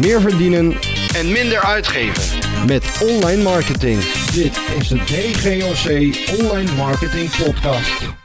[0.00, 0.66] meer verdienen
[1.18, 2.24] en minder uitgeven.
[2.66, 3.98] met online marketing.
[4.40, 5.86] Dit is de DGOC
[6.42, 8.18] Online Marketing Podcast.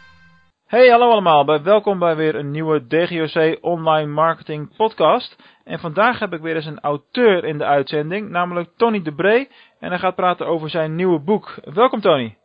[0.65, 1.45] Hey, hallo allemaal.
[1.45, 5.35] Bij- Welkom bij weer een nieuwe DGOC Online Marketing Podcast.
[5.63, 9.47] En vandaag heb ik weer eens een auteur in de uitzending, namelijk Tony de Bree.
[9.79, 11.55] En hij gaat praten over zijn nieuwe boek.
[11.73, 12.37] Welkom Tony.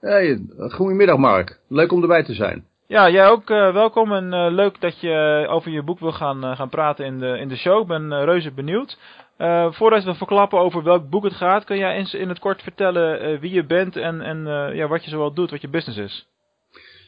[0.00, 1.60] Hey, goedemiddag Mark.
[1.68, 2.66] Leuk om erbij te zijn.
[2.92, 6.44] Ja, jij ook eh, welkom en eh, leuk dat je over je boek wil gaan,
[6.44, 7.80] eh, gaan praten in de, in de show.
[7.80, 8.98] Ik ben eh, reuze benieuwd.
[9.36, 12.62] Eh, voordat we verklappen over welk boek het gaat, kun jij eens in het kort
[12.62, 15.68] vertellen eh, wie je bent en, en eh, ja, wat je zoal doet, wat je
[15.68, 16.26] business is.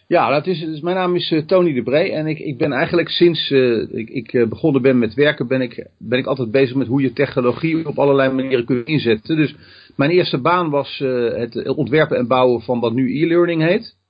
[0.07, 2.73] Ja, dat is, dus mijn naam is eh, Tony de Bree en ik, ik ben
[2.73, 6.51] eigenlijk sinds eh, ik, ik eh, begonnen ben met werken, ben ik, ben ik altijd
[6.51, 9.37] bezig met hoe je technologie op allerlei manieren kunt inzetten.
[9.37, 9.55] Dus
[9.97, 14.03] mijn eerste baan was eh, het ontwerpen en bouwen van wat nu e-learning heet.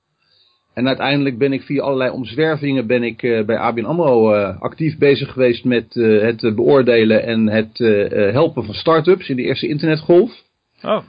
[0.75, 4.97] En uiteindelijk ben ik via allerlei omzwervingen ben ik eh, bij ABN AMRO eh, actief
[4.97, 7.77] bezig geweest met eh, het beoordelen en het
[8.33, 10.31] helpen van start-ups in de eerste internetgolf.
[10.83, 11.03] Oh,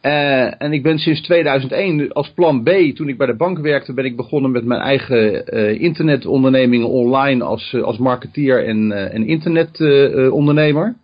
[0.00, 4.04] en ik ben sinds 2001 als plan B, toen ik bij de bank werkte, ben
[4.04, 5.46] ik begonnen met mijn eigen
[5.80, 10.96] internetondernemingen online als, als marketeer en, en internetondernemer.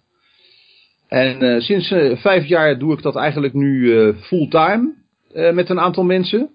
[1.08, 4.92] en sinds vijf jaar doe ik dat eigenlijk nu fulltime
[5.52, 6.53] met een aantal mensen.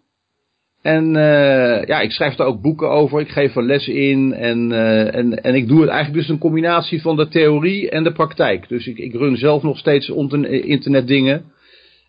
[0.82, 4.72] En eh, ja, ik schrijf daar ook boeken over, ik geef er les in en,
[4.72, 8.12] eh, en, en ik doe het eigenlijk dus een combinatie van de theorie en de
[8.12, 8.68] praktijk.
[8.70, 11.52] Dus ik, ik run zelf nog steeds onter- internetdingen.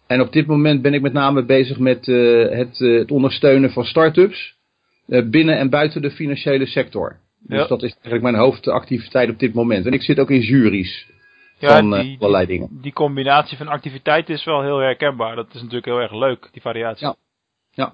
[0.06, 3.70] En op dit moment ben ik met name bezig met eh, het, eh, het ondersteunen
[3.70, 4.54] van start-ups
[5.08, 7.16] eh, binnen en buiten de financiële sector.
[7.40, 7.66] Dus Ja.
[7.66, 9.86] dat is eigenlijk mijn hoofdactiviteit op dit moment.
[9.86, 11.06] En ik zit ook in juries
[11.58, 12.68] Ja, van eh, die- allerlei dingen.
[12.82, 15.36] die combinatie van activiteiten is wel heel herkenbaar.
[15.36, 17.06] Dat is natuurlijk heel erg leuk, die variatie.
[17.06, 17.14] Ja.
[17.72, 17.92] Ja,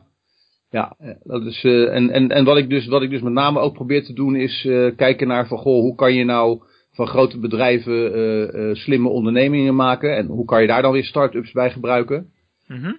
[0.70, 3.58] ja dat is, eh, en, en, en wat, ik dus, wat ik dus met name
[3.60, 7.06] ook probeer te doen is eh, kijken naar van goh, hoe kan je nou van
[7.06, 8.14] grote bedrijven
[8.52, 12.26] eh, slimme ondernemingen maken en hoe kan je daar dan weer start-ups bij gebruiken.
[12.66, 12.92] Mhm.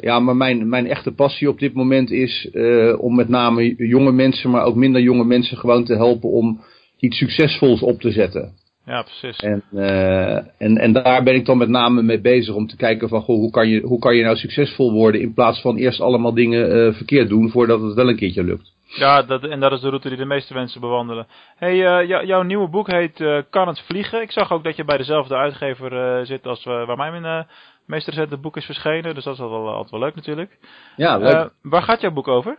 [0.00, 2.50] Ja, maar mijn, mijn echte passie op dit moment is
[2.98, 6.60] om met name jonge mensen, maar ook minder jonge mensen gewoon te helpen om
[6.98, 8.54] iets succesvols op te zetten.
[8.90, 9.36] Ja, precies.
[9.36, 13.08] En, eh, en, en daar ben ik dan met name mee bezig om te kijken
[13.08, 16.00] van goh, hoe, kan je, hoe kan je nou succesvol worden in plaats van eerst
[16.00, 18.72] allemaal dingen eh, verkeerd doen voordat het wel een keertje lukt.
[18.86, 21.26] Ja, dat, en dat is de route die de meeste mensen bewandelen.
[21.56, 24.22] hey, eh, jou- jouw nieuwe boek heet Kan het vliegen?
[24.22, 27.46] Ik zag ook dat je bij dezelfde uitgever zit als waar mijn
[27.86, 29.14] meest recente boek is verschenen.
[29.14, 30.58] Dus dat is altijd wel, altijd wel leuk natuurlijk.
[30.96, 31.50] Ja, leuk.
[31.62, 32.56] Waar gaat jouw boek over?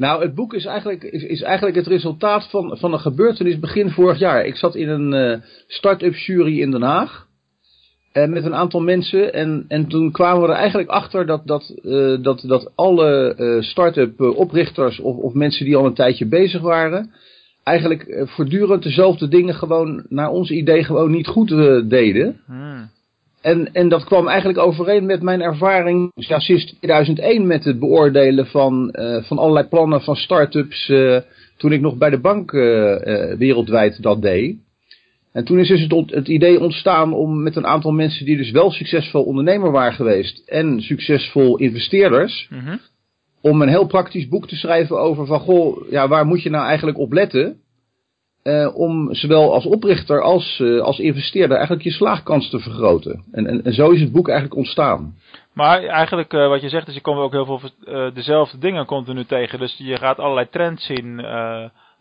[0.00, 3.90] Nou, het boek is eigenlijk, is, is eigenlijk het resultaat van, van een gebeurtenis begin
[3.90, 4.46] vorig jaar.
[4.46, 7.26] Ik zat in een eh, start-up jury in Den Haag.
[8.12, 9.32] eh, met een aantal mensen.
[9.34, 14.20] En, en toen kwamen we er eigenlijk achter dat, dat, eh, dat, dat alle start-up
[14.20, 17.10] oprichters of, of mensen die al een tijdje bezig waren.
[17.64, 21.48] Eigenlijk voortdurend dezelfde dingen gewoon naar ons idee gewoon niet goed
[21.88, 22.40] deden.
[22.46, 22.90] Hmm.
[23.40, 28.46] En, en dat kwam eigenlijk overeen met mijn ervaring ja, sinds 2001 met het beoordelen
[28.46, 31.16] van, eh, van allerlei plannen van start-ups eh,
[31.56, 32.60] toen ik nog bij de bank eh,
[33.38, 34.56] wereldwijd dat deed.
[35.32, 38.70] En toen is dus het idee ontstaan om met een aantal mensen die dus wel
[38.70, 42.76] succesvol ondernemer waren geweest en succesvol investeerders, Mhm.
[43.40, 46.66] om een heel praktisch boek te schrijven over van goh, ja, waar moet je nou
[46.66, 47.56] eigenlijk op letten?
[48.42, 53.24] Eh, om zowel als oprichter als, eh, als investeerder eigenlijk je slaagkans te vergroten.
[53.32, 55.14] En, en, en zo is het boek eigenlijk ontstaan.
[55.52, 57.60] Maar eigenlijk eh, wat je zegt is, je komt ook heel veel
[58.14, 59.58] dezelfde dingen continu tegen.
[59.58, 61.20] Dus je gaat allerlei trends zien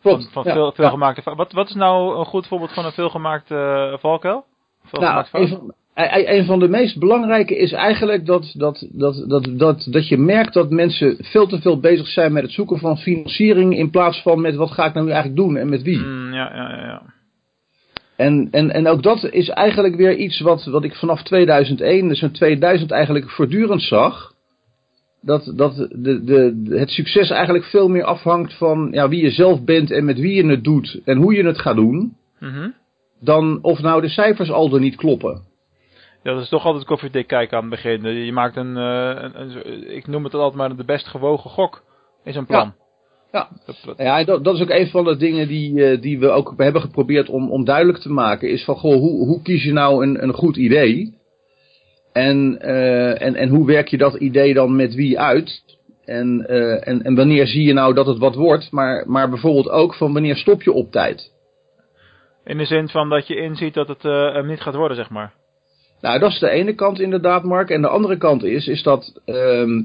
[0.01, 1.35] van, van ja, veel, veelgemaakte...
[1.35, 4.45] Wat, wat is nou een goed voorbeeld van een veelgemaakte valkuil?
[4.91, 5.73] Nou, een van,
[6.07, 10.53] een van de meest belangrijke is eigenlijk dat, dat, dat, dat, dat, dat je merkt
[10.53, 14.41] dat mensen veel te veel bezig zijn met het zoeken van financiering in plaats van
[14.41, 15.97] met wat ga ik nou eigenlijk doen en met wie.
[15.97, 17.01] Mm, ja, ja, ja.
[18.15, 22.21] En, en, en ook dat is eigenlijk weer iets wat, wat ik vanaf 2001, dus
[22.21, 24.33] in 2000 eigenlijk voortdurend zag.
[25.21, 29.63] Dat, dat de, de, het succes eigenlijk veel meer afhangt van ja, wie je zelf
[29.63, 32.15] bent en met wie je het doet en hoe je het gaat doen.
[32.39, 32.69] Mhm.
[33.21, 35.41] Dan of nou de cijfers al er niet kloppen.
[36.23, 38.25] Ja, dat is toch altijd koffiedik kijken aan het begin.
[38.25, 41.83] Je maakt een, eh, een, een- ik noem het altijd maar de best gewogen gok
[42.23, 42.73] in zo'n plan.
[43.31, 43.47] Ja.
[43.97, 46.81] Ja, dat, dat is ook een van de dingen die, eh, die we ook hebben
[46.81, 48.49] geprobeerd om, om duidelijk te maken.
[48.49, 51.17] Is van, goh, hoe, hoe kies je nou een, een goed idee?
[52.13, 55.63] En, eh, en, en hoe werk je dat idee dan met wie uit?
[56.05, 58.71] En, eh, en, en wanneer zie je nou dat het wat wordt?
[58.71, 61.31] Maar, maar bijvoorbeeld ook van wanneer stop je op tijd?
[62.45, 65.09] In de zin van dat je inziet dat het eh, hem niet gaat worden, zeg
[65.09, 65.33] maar.
[66.01, 67.69] Nou, dat is de ene kant inderdaad, Mark.
[67.69, 69.21] En de andere kant is, is dat...
[69.25, 69.81] ehm,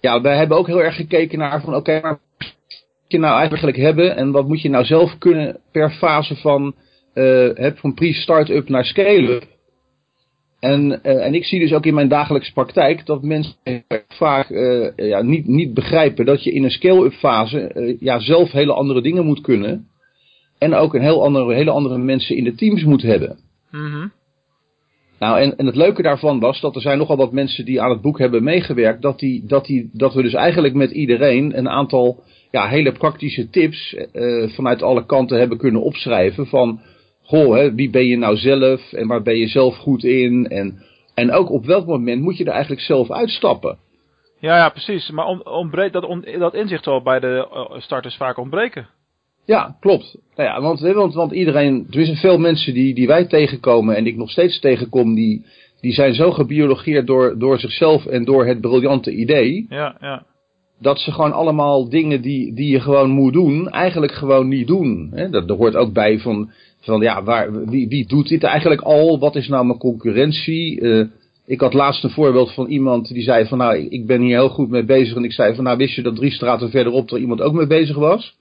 [0.00, 1.74] ja, wij hebben ook heel erg gekeken naar van...
[1.74, 4.16] Oké, maar wat moet je nou eigenlijk hebben?
[4.16, 6.74] En wat moet je nou zelf kunnen per fase van...
[7.14, 9.44] uh, van pre-start-up naar scale-up.
[10.60, 13.54] En, uh, en ik zie dus ook in mijn dagelijkse praktijk dat mensen
[14.08, 18.72] vaak uh, ja, niet, niet begrijpen dat je in een scale-up fase ja, zelf hele
[18.72, 19.86] andere dingen moet kunnen.
[20.58, 23.38] En ook een heel andere, hele andere mensen in de teams moet hebben.
[23.70, 24.12] Mm.
[25.18, 27.90] Nou, en, en het leuke daarvan was dat er zijn nogal wat mensen die aan
[27.90, 29.02] het boek hebben meegewerkt.
[29.02, 33.50] Dat, die, dat, die, dat we dus eigenlijk met iedereen een aantal ja, hele praktische
[33.50, 36.46] tips uh, vanuit alle kanten hebben kunnen opschrijven.
[36.46, 36.80] Van,
[37.22, 40.46] goh, hè, wie ben je nou zelf en waar ben je zelf goed in?
[40.46, 40.82] En,
[41.14, 43.78] en ook op welk moment moet je er eigenlijk zelf uitstappen?
[44.40, 45.10] Ja, ja precies.
[45.10, 48.86] Maar on, ontbreekt dat, on, dat inzicht zal bij de uh, starters vaak ontbreken.
[49.48, 50.16] Ja, klopt.
[50.36, 54.04] Nou ja, want, want, want iedereen, er zijn veel mensen die, die wij tegenkomen en
[54.04, 55.44] die ik nog steeds tegenkom, die,
[55.80, 59.66] die zijn zo gebiologeerd door, door zichzelf en door het briljante idee.
[59.68, 60.26] Ja, ja.
[60.80, 65.10] Dat ze gewoon allemaal dingen die, die je gewoon moet doen, eigenlijk gewoon niet doen.
[65.14, 65.30] Hè?
[65.30, 66.50] Dat, hoort ook bij van,
[66.80, 69.18] van ja, waar, wie, wie doet dit eigenlijk al?
[69.18, 70.80] Wat is nou mijn concurrentie?
[70.80, 71.06] Uh,
[71.46, 74.48] ik had laatst een voorbeeld van iemand die zei van nou, ik ben hier heel
[74.48, 75.16] goed mee bezig.
[75.16, 77.66] En ik zei van nou, wist je dat drie straten verderop er iemand ook mee
[77.66, 78.37] bezig was?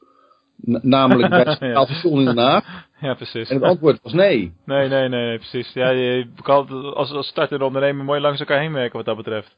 [0.81, 2.65] Namelijk bij het Station in Den Haag.
[3.01, 3.49] Ja, precies.
[3.49, 4.51] En het antwoord was nee.
[4.65, 5.73] Nee, nee, nee, precies.
[5.73, 9.57] Ja, je kan als, als startende ondernemer mooi langs elkaar heen werken wat dat betreft.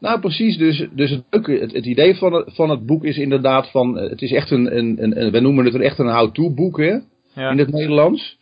[0.00, 0.56] Nou, precies.
[0.56, 4.22] Dus, dus het, het, het idee van het, van het boek is inderdaad van, het
[4.22, 6.98] is echt een, een, een, een wij noemen het echt een how-to boek, hè,
[7.34, 7.50] ja.
[7.50, 8.38] in het Nederlands.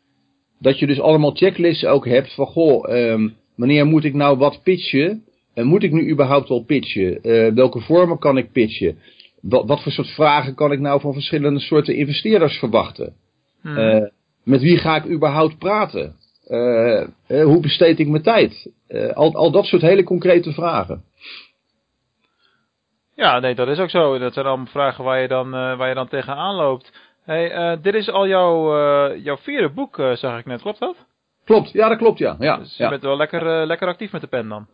[0.61, 4.61] Dat je dus allemaal checklists ook hebt van, goh, um, wanneer moet ik nou wat
[4.63, 5.25] pitchen?
[5.55, 7.19] En moet ik nu überhaupt wel pitchen?
[7.23, 8.99] Uh, welke vormen kan ik pitchen?
[9.43, 13.15] Wat, wat voor soort vragen kan ik nou van verschillende soorten investeerders verwachten?
[13.61, 13.79] Hmm.
[13.79, 14.09] Uh,
[14.45, 16.17] met wie ga ik überhaupt praten?
[16.47, 18.71] Uh, uh, hoe besteed ik mijn tijd?
[19.15, 21.05] al, al dat soort hele concrete vragen.
[23.15, 24.19] Ja, nee, dat is ook zo.
[24.19, 26.93] Dat zijn allemaal vragen waar je dan, waar je dan tegenaan loopt.
[27.25, 30.61] Hey, dit is al jouw, jouw vierde boek, zag ik net.
[30.61, 30.97] Klopt dat?
[31.45, 32.37] Klopt, ja, dat klopt, ja.
[32.39, 32.89] ja dus je ja.
[32.89, 34.67] bent wel lekker, lekker actief met de pen dan.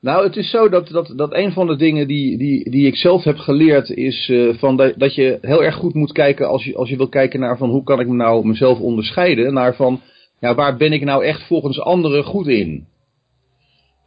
[0.00, 2.96] Nou, het is zo dat, dat, dat een van de dingen die, die, die ik
[2.96, 6.64] zelf heb geleerd is uh, van dat, dat je heel erg goed moet kijken als
[6.64, 9.52] je, als je wil kijken naar van hoe kan ik me nou mezelf onderscheiden.
[9.52, 10.00] Naar van
[10.40, 12.86] ja, waar ben ik nou echt volgens anderen goed in.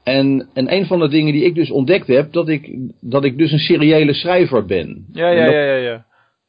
[0.04, 3.38] En, en een van de dingen die ik dus ontdekt heb, dat ik, dat ik
[3.38, 5.06] dus een seriële schrijver ben.
[5.12, 6.06] Ja, ja, dat, ja, ja, ja.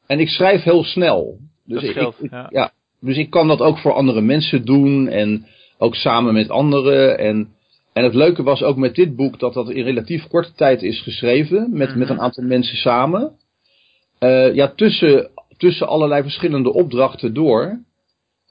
[0.07, 1.39] En ik schrijf heel snel.
[1.65, 2.47] Dus ik, scheelt, ik, ja.
[2.51, 2.73] ja.
[3.01, 5.47] Dus ik kan dat ook voor andere mensen doen en
[5.79, 7.49] ook samen met anderen en...
[7.93, 11.01] En het leuke was ook met dit boek dat dat in relatief korte tijd is
[11.03, 11.69] geschreven.
[11.71, 11.99] Met, Mhm.
[11.99, 13.37] met een aantal mensen samen.
[14.21, 17.81] Uh, ja, tussen, tussen allerlei verschillende opdrachten door.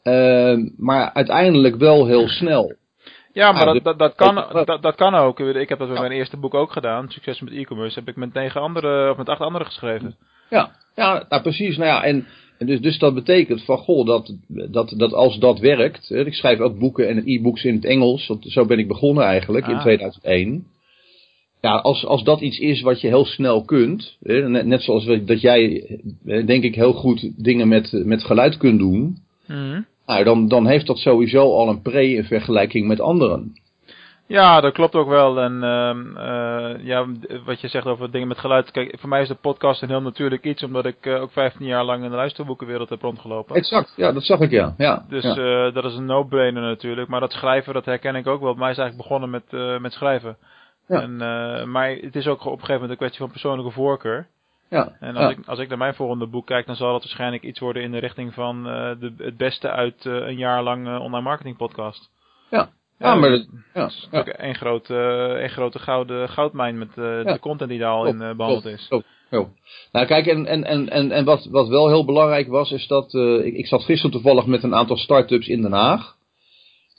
[0.03, 2.73] Uh, maar uiteindelijk wel heel snel.
[3.33, 4.35] Ja, maar dat, dus- dat, dat, kan,
[4.65, 5.39] dat- dat, kan ook.
[5.39, 5.99] Ik heb dat Ja.
[5.99, 7.09] mijn eerste boek ook gedaan.
[7.09, 7.99] Succes met e-commerce.
[7.99, 10.17] Heb ik met negen andere, of met acht anderen geschreven.
[10.49, 11.77] Ja, ja nou precies.
[11.77, 12.27] Nou ja, en,
[12.61, 16.09] en dus, dus dat betekent van goh, dat, dat, dat als dat werkt.
[16.09, 18.27] Hè, ik schrijf ook boeken en e-books in het Engels.
[18.27, 19.81] Want zo ben ik begonnen eigenlijk in Ah.
[19.81, 20.65] 2001.
[21.61, 24.17] Ja, als, als dat iets is wat je heel snel kunt.
[24.23, 25.87] Hè, net, net zoals dat jij,
[26.23, 29.17] denk ik, heel goed dingen met, met geluid kunt doen.
[29.47, 29.81] Mhm.
[30.05, 33.53] Nou, dan, dan heeft dat sowieso al een pre in vergelijking met anderen.
[34.31, 35.41] Ja, dat klopt ook wel.
[35.41, 37.05] En ehm, eh, ja,
[37.45, 38.71] wat je zegt over dingen met geluid.
[38.71, 40.63] Kijk, voor mij is de podcast een heel natuurlijk iets.
[40.63, 43.55] Omdat ik eh, ook 15 jaar lang in de luisterboekenwereld heb rondgelopen.
[43.55, 44.73] Exact, ja, dat zag ik ja.
[44.77, 45.35] ja Dus ja.
[45.35, 47.07] eh, dat is een no-brainer natuurlijk.
[47.07, 48.53] Maar dat schrijven, dat herken ik ook wel.
[48.53, 50.37] Mij is eigenlijk begonnen met, met schrijven.
[50.87, 51.01] Ja.
[51.01, 51.15] En,
[51.71, 54.27] maar het is ook op een gegeven moment een kwestie van persoonlijke voorkeur.
[54.69, 55.29] ja, En als, ja.
[55.29, 57.91] ik, als ik naar mijn volgende boek kijk, dan zal het waarschijnlijk iets worden in
[57.91, 62.09] de richting van de, het beste uit een jaar lang online marketing podcast.
[62.49, 62.69] Ja.
[63.01, 64.17] Ja, maar dat- ja, is ja.
[64.17, 64.95] natuurlijk één grote,
[65.39, 67.33] één grote gouden goudmijn met eh, Ja.
[67.33, 68.89] de content die daar al in eh, behandeld is.
[69.91, 73.13] Nou kijk, en, en, en, en, en wat, wat wel heel belangrijk was, is dat
[73.13, 76.15] eh, ik, ik zat gisteren toevallig met een aantal start-ups in Den Haag.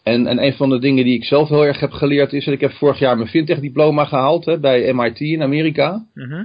[0.03, 2.55] En, en een van de dingen die ik zelf heel erg heb geleerd is, dat
[2.55, 6.07] ik heb vorig jaar mijn fintech diploma gehaald hè, bij MIT in Amerika.
[6.15, 6.45] Mhm.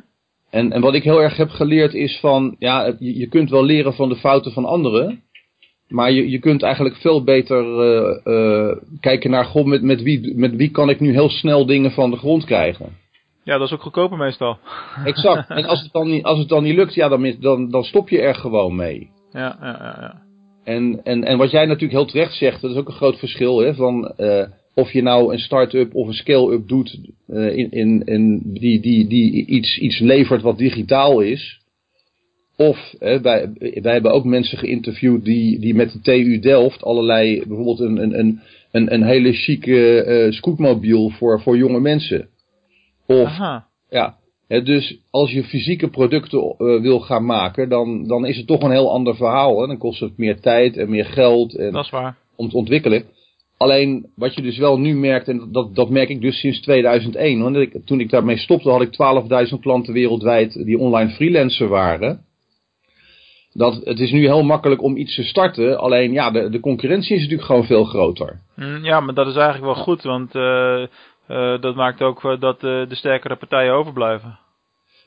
[0.50, 3.64] En, en wat ik heel erg heb geleerd is van, ja, je, je kunt wel
[3.64, 5.22] leren van de fouten van anderen.
[5.88, 10.38] Maar je, je kunt eigenlijk veel beter eh, eh, kijken naar, goh, met, met, wie,
[10.38, 12.98] met wie kan ik nu heel snel dingen van de grond krijgen.
[13.44, 14.58] Ja, dat is ook goedkoper meestal.
[15.04, 15.50] Exact.
[15.50, 18.10] En als het dan niet, als het dan niet lukt, ja, dan, dan, dan stop
[18.10, 19.10] je er gewoon mee.
[19.32, 19.98] Ja, ja, ja.
[20.00, 20.22] ja.
[20.64, 23.60] En, en, en wat jij natuurlijk heel terecht zegt, dat is ook een groot verschil.
[23.60, 28.42] Hè, van, eh, of je nou een start-up of een scale-up doet in, in, in
[28.46, 31.60] die, die, die iets, iets levert wat digitaal is.
[32.58, 33.50] Of hè, wij,
[33.82, 38.42] wij hebben ook mensen geïnterviewd die, die met de TU Delft allerlei, bijvoorbeeld een, een,
[38.72, 42.28] een, een, hele chique eh scootmobiel voor, voor jonge mensen.
[43.06, 43.68] Of Aha.
[43.90, 48.72] ja, dus als je fysieke producten wil gaan maken, dan, dan is het toch een
[48.72, 49.62] heel ander verhaal.
[49.62, 49.68] Hè?
[49.68, 52.18] Dan kost het meer tijd en meer geld en, Dat is waar.
[52.36, 53.04] om te ontwikkelen.
[53.58, 57.42] Alleen wat je dus wel nu merkt, en dat, dat merk ik dus sinds 2001.
[57.42, 62.26] Want ik, toen ik daarmee stopte had ik 12.000 klanten wereldwijd die online freelancer waren.
[63.58, 67.16] Dat, het is nu heel makkelijk om iets te starten, alleen ja, de, de concurrentie
[67.16, 68.42] is natuurlijk gewoon veel groter.
[68.56, 70.82] Mm, Ja, maar dat is eigenlijk wel goed, want eh,
[71.28, 74.40] eh, dat maakt ook eh, dat de sterkere partijen overblijven.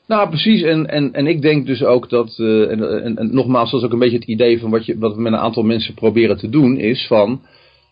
[0.07, 0.61] Nou, precies.
[0.61, 3.93] En, en, en ik denk dus ook dat, en, en, en nogmaals, dat is ook
[3.93, 6.49] een beetje het idee van wat, je, wat we met een aantal mensen proberen te
[6.49, 7.41] doen, is van,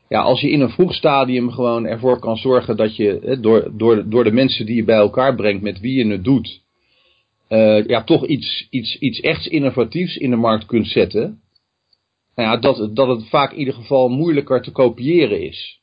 [0.09, 3.71] ja, als je in een vroeg stadium gewoon ervoor kan zorgen dat je, hè, door,
[3.77, 6.61] door, door de mensen die je bij elkaar brengt, met wie je het doet,
[7.49, 11.41] eh, ja, toch iets, iets, iets echt innovatiefs in de markt kunt zetten,
[12.35, 15.79] nou ja, dat, dat het vaak in ieder geval moeilijker te kopiëren is.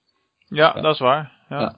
[0.48, 1.32] Ja, dat is waar.
[1.48, 1.76] Ja.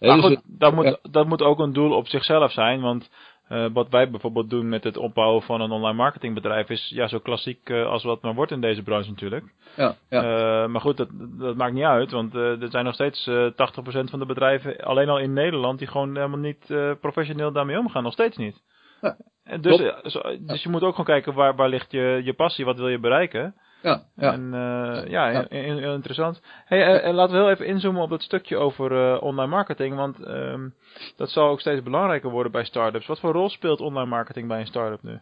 [0.00, 3.10] Maar dus goed, het- dat moet, dat moet ook een doel op zichzelf zijn, want
[3.48, 7.18] eh, wat wij bijvoorbeeld doen met het opbouwen van een online marketingbedrijf is ja, zo
[7.18, 9.44] klassiek eh, als wat maar wordt in deze branche natuurlijk.
[9.76, 10.66] ja, ja.
[10.66, 14.18] Maar goed, dat, dat maakt niet uit, want er zijn nog steeds eh 80% van
[14.18, 16.66] de bedrijven, alleen al in Nederland, die gewoon helemaal niet
[17.00, 18.02] professioneel daarmee omgaan.
[18.02, 18.62] Nog steeds niet.
[19.60, 22.76] Dus, eh, dus je moet ook gewoon kijken waar, waar ligt je, je passie, wat
[22.76, 23.54] wil je bereiken.
[23.82, 24.32] ja, ja.
[24.32, 25.48] En eh, ja,
[25.92, 26.40] interessant.
[26.64, 30.68] Hey, eh, laten we heel even inzoomen op dat stukje over online marketing, want ehm,
[31.16, 33.06] dat zal ook steeds belangrijker worden bij startups.
[33.06, 35.18] Wat voor rol speelt online marketing bij een start-up nu?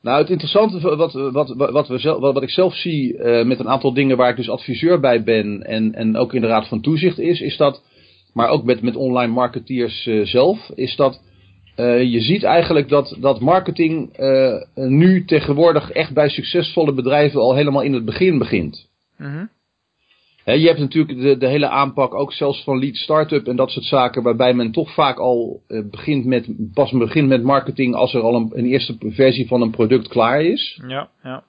[0.00, 3.68] Nou, het interessante wat, wat, wat, we zelf, wat, wat ik zelf zie met een
[3.68, 6.80] aantal dingen waar ik dus adviseur bij ben en, en ook in de raad van
[6.80, 7.82] toezicht is, is dat,
[8.32, 11.20] maar ook met, met online marketeers zelf, is dat
[12.10, 17.82] je ziet eigenlijk dat, dat marketing eh, nu tegenwoordig echt bij succesvolle bedrijven al helemaal
[17.82, 18.88] in het begin begint.
[19.18, 19.44] Mhm.
[20.44, 23.84] Je hebt natuurlijk de, de hele aanpak ook zelfs van lead startup en dat soort
[23.84, 28.20] zaken, waarbij men toch vaak al eh, begint met, pas begint met marketing als er
[28.20, 30.80] al een, een eerste versie van een product klaar is.
[30.88, 31.44] Ja, ja.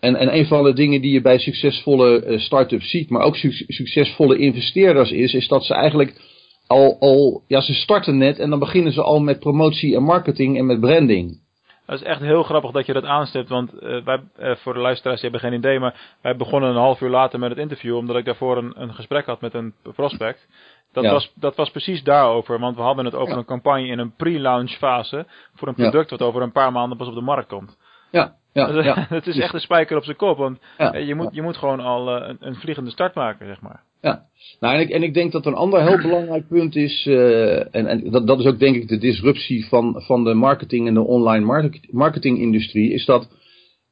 [0.00, 3.36] En, en een van de dingen die je bij succesvolle eh, start-ups ziet, maar ook
[3.36, 6.20] su- succesvolle investeerders is, is dat ze eigenlijk
[6.66, 10.58] al, al, ja, ze starten net en dan beginnen ze al met promotie en marketing
[10.58, 11.42] en met branding.
[11.86, 14.80] Dat is echt heel grappig dat je dat aanstipt, want eh, wij, eh, voor de
[14.80, 17.96] luisteraars die hebben geen idee, maar wij begonnen een half uur later met het interview,
[17.96, 20.48] omdat ik daarvoor een, een gesprek had met een prospect.
[20.92, 21.10] Dat, Ja.
[21.10, 23.38] was, dat was precies daarover, want we hadden het over Ja.
[23.38, 25.88] een campagne in een pre-launch fase voor een Ja.
[25.90, 27.78] product wat over een paar maanden pas op de markt komt.
[28.10, 29.06] Ja, ja, Dus, ja.
[29.08, 31.80] het is echt een spijker op zijn kop, want eh, je, moet, je moet gewoon
[31.80, 33.82] al een, een vliegende start maken, zeg maar.
[34.04, 34.26] Ja,
[34.60, 37.86] nou, en, ik, en ik denk dat een ander heel belangrijk punt is, eh, en,
[37.86, 41.06] en dat, dat is ook denk ik de disruptie van, van de marketing en de
[41.06, 43.28] online market, marketingindustrie, is dat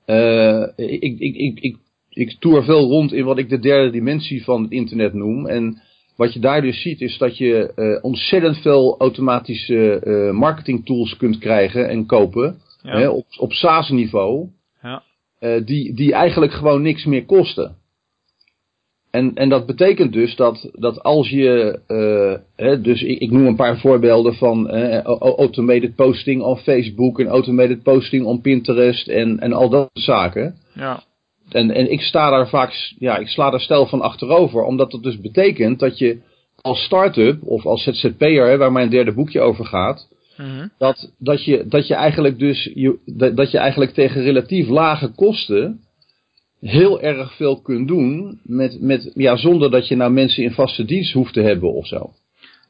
[0.05, 1.77] eh, ik, ik, ik, ik,
[2.09, 5.47] ik, toer veel rond in wat ik de derde dimensie van het internet noem.
[5.47, 5.83] En
[6.17, 11.17] wat je daar dus ziet is dat je eh, ontzettend veel automatische eh marketing tools
[11.17, 12.99] kunt krijgen en kopen Ja.
[12.99, 14.49] hè, op, op SaaS niveau.
[14.83, 15.03] Ja.
[15.39, 17.77] eh, die, die eigenlijk gewoon niks meer kosten.
[19.13, 23.47] En, en dat betekent dus dat, dat als je, eh, hè, dus ik, ik noem
[23.47, 25.03] een paar voorbeelden van a-
[25.37, 30.55] automated posting op Facebook en automated posting op Pinterest en, en al dat soort zaken.
[30.75, 31.03] Ja,
[31.51, 35.03] En, en ik sta daar vaak, ja, ik sla daar stijl van achterover, omdat dat
[35.03, 36.19] dus betekent dat je
[36.61, 40.67] als start-up of als ZZP'er, hè, waar mijn derde boekje over gaat, Mhm.
[40.79, 45.09] dat, dat, je, dat je eigenlijk dus je, dat, dat je eigenlijk tegen relatief lage
[45.09, 45.81] kosten
[46.63, 50.85] heel erg veel kunt doen met, met, ja, zonder dat je nou mensen in vaste
[50.85, 52.11] dienst hoeft te hebben of zo.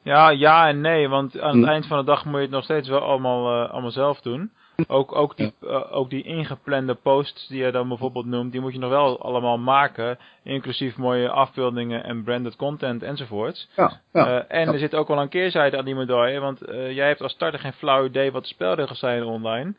[0.03, 1.71] ja, ja en nee, want aan het Hm.
[1.71, 4.51] eind van de dag moet je het nog steeds wel allemaal, eh, allemaal zelf doen.
[4.87, 8.73] Ook, ook, die, eh, ook die ingeplande posts die je dan bijvoorbeeld noemt, die moet
[8.73, 10.17] je nog wel allemaal maken.
[10.43, 13.69] Inclusief mooie afbeeldingen en branded content enzovoorts.
[13.75, 16.59] Ja, ja, Eh, en er zit ook wel een keerzijde aan die medaille, want
[16.89, 19.73] jij hebt als starter geen flauw idee wat de spelregels zijn online.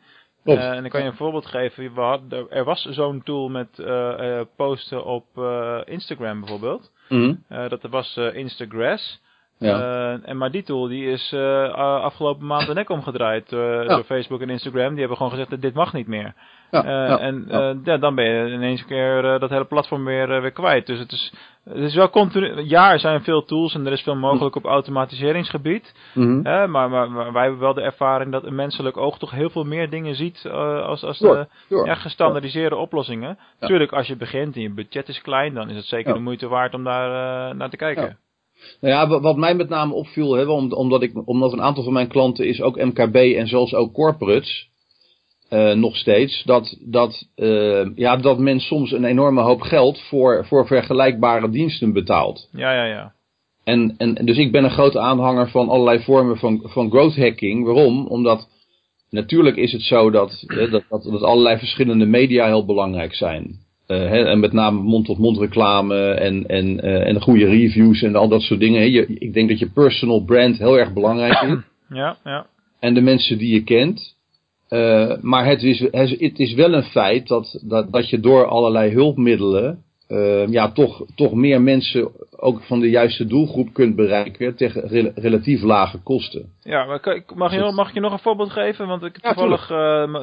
[0.45, 0.59] Klopt.
[0.59, 1.93] Eh, en ik kan je een voorbeeld geven.
[1.93, 5.25] We hadden, er was zo'n tool met eh, posten op
[5.85, 6.91] Instagram bijvoorbeeld.
[7.47, 9.21] Eh, dat was Instagrass.
[9.57, 10.19] ja.
[10.23, 11.33] En maar die tool die is
[11.73, 14.89] afgelopen maand de nek omgedraaid door Facebook en Instagram.
[14.89, 16.33] Die hebben gewoon gezegd dat dit mag niet meer.
[16.71, 17.69] Ja, Eh, ja, en ja.
[17.69, 20.85] eh, ja, dan ben je ineens een keer eh, dat hele platform weer, weer kwijt.
[20.87, 22.61] Dus het is, het is wel continu.
[22.63, 25.93] Ja, er zijn veel tools en er is veel mogelijk op automatiseringsgebied.
[26.13, 26.39] Mhm.
[26.45, 29.49] Hè, maar, maar, maar wij hebben wel de ervaring dat een menselijk oog toch heel
[29.49, 31.85] veel meer dingen ziet als, als de sure.
[31.85, 33.37] ja, gestandardiseerde oplossingen.
[33.59, 36.13] Tuurlijk, als je begint en je budget is klein, dan is het zeker Ja.
[36.13, 38.03] de moeite waard om daar naar te kijken.
[38.03, 38.15] Ja.
[38.81, 41.83] Nou ja, wa- wat mij met name opviel, hè, om- omdat, ik, omdat een aantal
[41.83, 44.69] van mijn klanten is ook MKB en zelfs ook corporates,
[45.49, 50.45] eh, nog steeds, dat, dat, eh, ja, dat men soms een enorme hoop geld voor,
[50.45, 52.49] voor vergelijkbare diensten betaalt.
[52.51, 53.13] Ja, ja, ja.
[53.63, 57.65] En, en dus ik ben een grote aanhanger van allerlei vormen van, van growth hacking.
[57.65, 58.07] Waarom?
[58.07, 58.47] Omdat
[59.09, 63.63] natuurlijk is het zo dat, dat, dat, dat allerlei verschillende media heel belangrijk zijn.
[63.87, 68.41] Uh, hè, en met name mond-tot-mond reclame en, en, en goede reviews en al dat
[68.41, 68.91] soort dingen.
[68.91, 71.57] Je, ik denk dat je personal brand heel erg belangrijk is.
[71.89, 72.45] Ja, ja.
[72.79, 74.14] En de mensen die je kent.
[74.75, 75.79] Uh, maar het is,
[76.19, 81.05] het is wel een feit dat, dat, dat je door allerlei hulpmiddelen uh, ja, toch,
[81.15, 86.53] toch meer mensen ook van de juiste doelgroep kunt bereiken tegen rel relatief lage kosten.
[86.61, 88.87] Ja, maar mag, je, mag je nog een voorbeeld geven?
[88.87, 89.77] Want ik Ja, toevallig uh,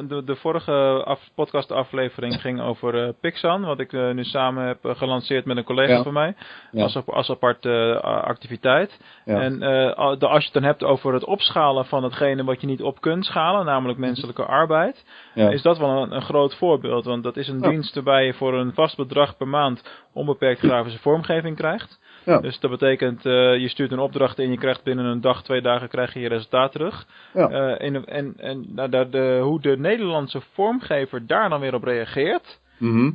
[0.07, 0.71] de, de vorige
[1.05, 5.57] af, podcast aflevering ging over uh, Pixan, wat ik uh, nu samen heb gelanceerd met
[5.57, 6.03] een collega Ja.
[6.03, 6.35] van mij,
[6.71, 6.83] Ja.
[6.83, 8.99] als, als aparte activiteit.
[9.25, 9.93] En de,
[10.27, 13.25] als je het dan hebt over het opschalen van hetgene wat je niet op kunt
[13.25, 15.05] schalen, namelijk menselijke arbeid,
[15.35, 17.05] is dat wel een, een groot voorbeeld.
[17.05, 20.99] Want dat is een dienst waarbij je voor een vast bedrag per maand onbeperkt grafische
[20.99, 22.01] vormgeving krijgt.
[22.25, 22.39] Ja.
[22.39, 25.61] Dus dat betekent, uh, je stuurt een opdracht in, je krijgt binnen een dag, twee
[25.61, 27.05] dagen krijg je je resultaat terug.
[27.33, 27.49] Ja.
[27.51, 31.83] Uh, en en, en nou, de, de, hoe de Nederlandse vormgever daar dan weer op
[31.83, 33.11] reageert, Mhm.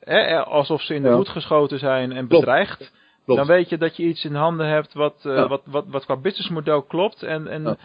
[0.00, 1.16] hè, alsof ze in de Ja.
[1.16, 2.92] voet geschoten zijn en bedreigd,
[3.24, 3.40] Klopt.
[3.40, 6.16] dan weet je dat je iets in handen hebt wat, uh, wat, wat, wat qua
[6.16, 7.78] businessmodel klopt en, en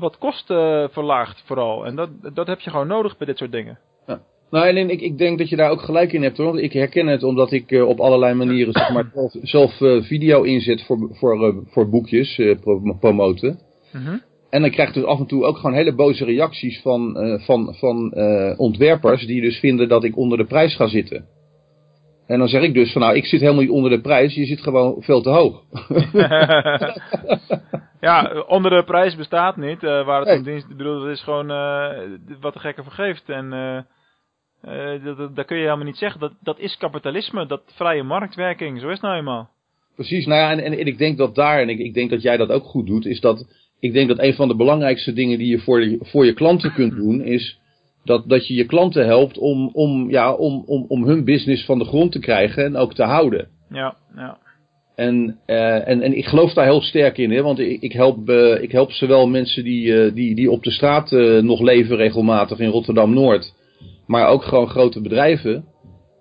[0.00, 1.86] wat kosten verlaagt vooral.
[1.86, 3.78] En dat, dat heb je gewoon nodig bij dit soort dingen.
[4.50, 6.46] Nou, en ik, ik denk dat je daar ook gelijk in hebt hoor.
[6.46, 10.02] Want ik herken het omdat ik eh, op allerlei manieren zeg maar, zelf, zelf eh,
[10.02, 13.58] video inzet voor, voor, eh, voor boekjes pro- promoten.
[13.92, 14.16] Mhm.
[14.50, 17.74] En dan krijg ik dus af en toe ook gewoon hele boze reacties van, van,
[17.74, 18.14] van
[18.56, 21.24] ontwerpers die dus vinden dat ik onder de prijs ga zitten.
[22.26, 24.44] En dan zeg ik dus van nou, ik zit helemaal niet onder de prijs, je
[24.44, 25.62] zit gewoon veel te hoog.
[28.00, 29.80] ja, onder de prijs bestaat niet.
[29.82, 30.36] waar het Nee.
[30.38, 31.46] om dienst, ik bedoel, dat is gewoon
[32.40, 33.28] wat de gekke vergeeft.
[33.28, 33.52] En
[34.66, 36.20] eh, dat, dat, dat kun je helemaal niet zeggen.
[36.20, 38.80] Dat, dat is kapitalisme, dat vrije marktwerking.
[38.80, 39.50] Zo is het nou eenmaal.
[39.94, 42.36] Precies, nou ja, en, en ik denk dat daar, en ik, ik denk dat jij
[42.36, 43.46] dat ook goed doet, is dat
[43.84, 46.72] ik denk dat een van de belangrijkste dingen die je voor je, voor je klanten
[46.72, 47.58] kunt doen, is
[48.04, 51.78] dat, dat je je klanten helpt om, om, ja, om, om, om hun business van
[51.78, 53.48] de grond te krijgen en ook te houden.
[53.70, 54.38] Ja, ja.
[54.96, 58.28] En, eh, en, en ik geloof daar heel sterk in, hè, want ik, ik, help,
[58.28, 61.10] eh, ik help zowel mensen die, die, die op de straat
[61.40, 63.53] nog leven regelmatig in Rotterdam-Noord,
[64.06, 65.64] maar ook gewoon grote bedrijven.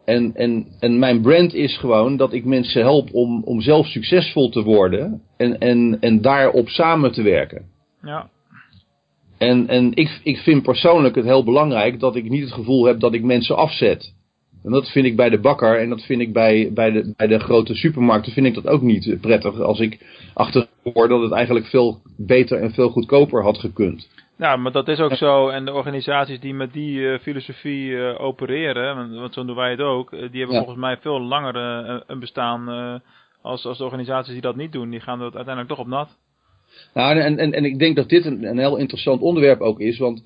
[0.06, 4.50] En, en, en mijn brand is gewoon dat ik mensen help om, om zelf succesvol
[4.50, 7.66] te worden en, en, en daarop samen te werken.
[8.02, 8.32] ja.
[9.38, 13.00] En, en ik, ik vind persoonlijk het heel belangrijk dat ik niet het gevoel heb
[13.00, 14.14] dat ik mensen afzet.
[14.64, 17.28] En dat vind ik bij de bakker en dat vind ik bij, bij, de, bij
[17.28, 19.60] de grote supermarkten vind ik dat ook niet prettig.
[19.60, 20.00] Als ik
[20.34, 24.10] achterhoor dat het eigenlijk veel beter en veel goedkoper had gekund.
[24.44, 25.48] Nou, maar dat is ook zo.
[25.48, 29.72] En de organisaties die met die uh, filosofie uh, opereren, want, want, zo doen wij
[29.72, 30.64] het ook, uh, die hebben Ja.
[30.64, 31.56] volgens mij veel langer
[32.08, 32.68] een bestaan
[33.42, 34.90] als, als de organisaties die dat niet doen.
[34.90, 36.10] Die gaan er uiteindelijk toch op nat.
[36.94, 39.98] Nou, en, en, en ik denk dat dit een, een heel interessant onderwerp ook is,
[39.98, 40.24] want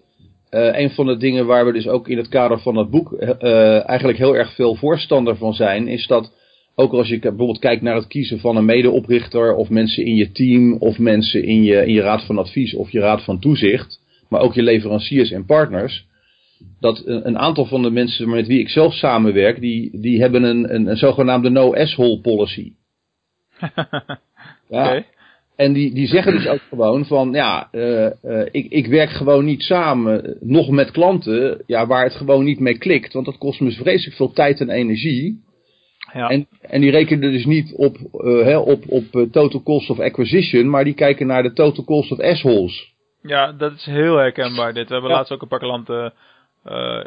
[0.50, 4.18] een van de dingen waar we dus ook in het kader van het boek eigenlijk
[4.18, 6.32] heel erg veel voorstander van zijn, is dat
[6.76, 10.32] ook als je bijvoorbeeld kijkt naar het kiezen van een medeoprichter of mensen in je
[10.32, 14.06] team of mensen in je, in je raad van advies of je raad van toezicht,
[14.30, 16.06] maar ook je leveranciers en partners,
[16.80, 20.74] dat een, aantal van de mensen met wie ik zelf samenwerk, die, die hebben een,
[20.74, 22.74] een, een zogenaamde no-asshole policy.
[24.70, 24.86] ja.
[24.86, 25.06] Okay.
[25.56, 29.46] En die, die zeggen dus ook gewoon van, ja, uh, uh, ik, ik werk gewoon
[29.46, 33.14] niet samen, nog met klanten, ja, waar het gewoon niet mee klikt.
[33.14, 35.42] Want dat kost me vreselijk veel tijd en energie.
[36.14, 36.30] Ja.
[36.30, 40.70] En, en die rekenen dus niet op, uh, hè, op, op total cost of acquisition,
[40.70, 42.96] maar die kijken naar de total cost of assholes.
[43.28, 44.88] Ja, dat is heel herkenbaar dit.
[44.88, 45.18] We hebben Ja.
[45.18, 46.14] laatst ook een paar klanten,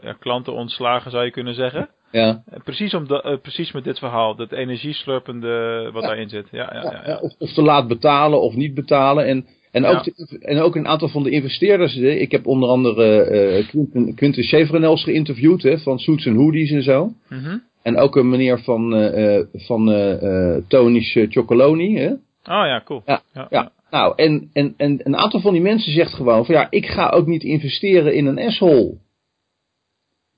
[0.03, 1.89] ja, klanten ontslagen, zou je kunnen zeggen.
[2.13, 2.43] Ja.
[2.65, 6.47] Precies, om de, precies met dit verhaal, dat energieslurpende wat daarin zit.
[6.51, 9.27] Ja, ja, ja, Of, of te laat betalen of niet betalen.
[9.27, 11.97] En, en, ook, de- en ook een aantal van de investeerders.
[11.97, 16.83] Ik heb onder andere eh Quinten, Quinten Chevrenels geïnterviewd hè, van Suits and Hoodies en
[16.83, 17.13] zo.
[17.29, 17.57] Mhm.
[17.83, 21.99] En ook een meneer van, eh, eh, van eh eh Tony's eh, Chocoloni.
[21.99, 22.09] Hè?
[22.11, 23.03] Oh ja, cool.
[23.07, 23.73] Ja, Ja.
[23.91, 27.09] Nou, en, en, en een aantal van die mensen zegt gewoon van ja, ik ga
[27.09, 28.99] ook niet investeren in een asshole.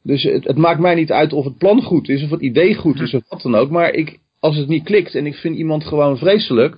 [0.03, 2.75] Dus het, het maakt mij niet uit of het plan goed is, of het idee
[2.75, 3.71] goed is, of wat dan ook.
[3.71, 6.77] Maar ik, als het niet klikt en ik vind iemand gewoon vreselijk.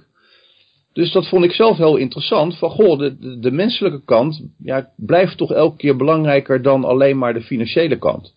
[0.93, 2.59] Dus dat vond ik zelf heel interessant.
[2.59, 7.19] Van goh, de, de, de menselijke kant ja, blijft toch elke keer belangrijker dan alleen
[7.19, 8.35] maar de financiële kant.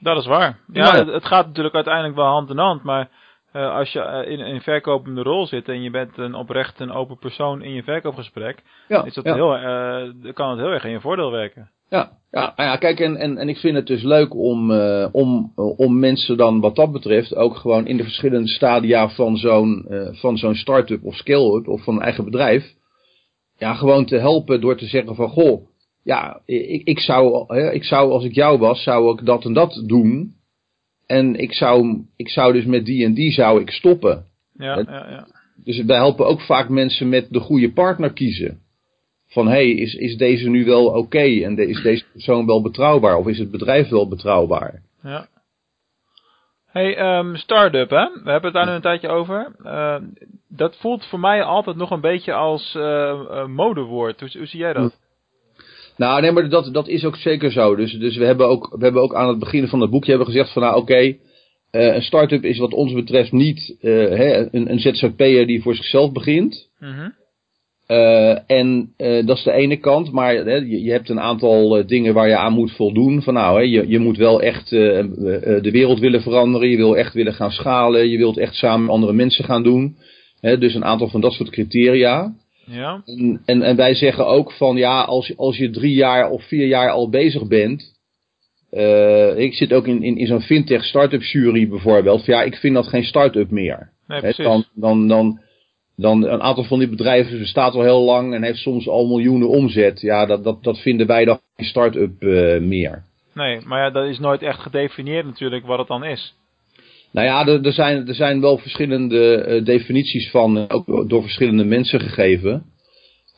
[0.00, 0.60] Dat is waar.
[0.72, 0.98] Ja, Ja.
[0.98, 3.10] Het, het gaat natuurlijk uiteindelijk wel hand in hand, maar
[3.52, 6.92] eh, als je eh, in een verkopende rol zit en je bent een oprecht en
[6.92, 9.34] open persoon in je verkoopgesprek, Ja, is dat ja.
[9.34, 9.50] heel,
[10.22, 11.70] dan kan het heel erg in je voordeel werken.
[11.90, 15.08] Ja, Ja, nou ja, kijk, en, en, en ik vind het dus leuk om, uh,
[15.12, 19.86] om, om mensen dan wat dat betreft ook gewoon in de verschillende stadia van zo'n
[19.90, 22.74] uh, van zo'n start-up of scale-up of van een eigen bedrijf,
[23.56, 25.66] ja, gewoon te helpen door te zeggen van, goh,
[26.02, 29.82] ja, ik, ik, zou, ik zou als ik jou was, zou ik dat en dat
[29.86, 30.36] doen.
[31.08, 34.24] En ik zou, ik zou dus met die en die zou ik stoppen.
[34.52, 35.26] Ja, ja, ja.
[35.64, 38.60] Dus wij helpen ook vaak mensen met de goede partner kiezen.
[39.26, 42.62] Van hé, hey, is, is deze nu wel oké en de, is deze persoon wel
[42.62, 44.82] betrouwbaar of is het bedrijf wel betrouwbaar?
[45.02, 45.28] Ja.
[46.66, 49.52] Hey, um, start-up hè, we hebben het daar nu een tijdje over.
[49.64, 49.96] Uh,
[50.48, 54.20] dat voelt voor mij altijd nog een beetje als uh, modewoord.
[54.20, 54.98] Hoe, hoe zie jij dat?
[55.98, 57.76] Nou, nee, maar dat, dat is ook zeker zo.
[57.76, 60.28] Dus, dus we, hebben ook, we hebben ook aan het begin van het boekje hebben
[60.28, 61.18] gezegd van nou oké, okay,
[61.72, 65.74] uh, een start-up is wat ons betreft niet uh, hè, een, een ZZP'er die voor
[65.74, 66.68] zichzelf begint.
[66.78, 67.14] Mm -hmm.
[67.88, 68.92] uh, en
[69.26, 72.36] dat is de ene kant, maar hè, je, je, hebt een aantal dingen waar je
[72.36, 73.22] aan moet voldoen.
[73.22, 77.14] Van nou, hè, je, je moet wel echt de wereld willen veranderen, je wil echt
[77.14, 79.96] willen gaan schalen, je wilt echt samen met andere mensen gaan doen.
[80.40, 82.34] Hè, dus een aantal van dat soort criteria.
[82.68, 83.02] Ja.
[83.04, 86.66] En, en, en, wij zeggen ook van ja, als, als je drie jaar of vier
[86.66, 87.96] jaar al bezig bent.
[88.70, 92.24] Uh, ik zit ook in, in, in zo'n fintech startup jury bijvoorbeeld.
[92.24, 93.90] Van, ja, ik vind dat geen start-up meer.
[94.06, 95.40] Nee, He, dan, dan, dan,
[95.96, 99.48] dan een aantal van die bedrijven bestaat al heel lang en heeft soms al miljoenen
[99.48, 100.00] omzet.
[100.00, 103.04] Ja, dat, dat, dat vinden wij dan geen start-up uh, meer.
[103.34, 106.34] Nee, maar ja, dat is nooit echt gedefinieerd natuurlijk wat het dan is.
[107.18, 111.22] Nou ja, er, er, zijn, er zijn wel verschillende uh, definities van, uh, ook door
[111.22, 112.62] verschillende mensen gegeven.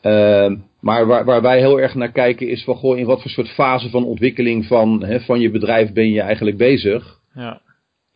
[0.03, 3.31] Uh, maar waar, waar, wij heel erg naar kijken is van, goh, in wat voor
[3.31, 7.19] soort fase van ontwikkeling van, hè, van je bedrijf ben je eigenlijk bezig.
[7.33, 7.61] Ja.